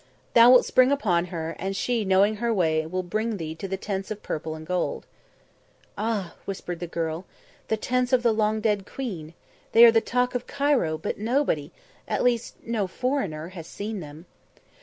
Thou 0.33 0.49
wilt 0.49 0.65
spring 0.65 0.91
upon 0.91 1.25
her, 1.25 1.55
and 1.59 1.75
she, 1.75 2.03
knowing 2.03 2.37
her 2.37 2.51
way, 2.51 2.87
will 2.87 3.03
bring 3.03 3.37
thee 3.37 3.53
to 3.53 3.67
the 3.67 3.77
Tents 3.77 4.09
of 4.09 4.23
Purple 4.23 4.55
and 4.55 4.65
Gold." 4.65 5.05
"Ah!" 5.95 6.33
whispered 6.45 6.79
the 6.79 6.87
girl. 6.87 7.27
"The 7.67 7.77
Tents 7.77 8.11
of 8.11 8.23
the 8.23 8.33
long 8.33 8.61
dead 8.61 8.87
Queen! 8.87 9.35
They 9.73 9.85
are 9.85 9.91
the 9.91 10.01
talk 10.01 10.33
of 10.33 10.47
Cairo, 10.47 10.97
but 10.97 11.19
nobody 11.19 11.71
at 12.07 12.23
least, 12.23 12.55
no 12.65 12.87
foreigner 12.87 13.49
has 13.49 13.67
seen 13.67 13.99
them." 13.99 14.25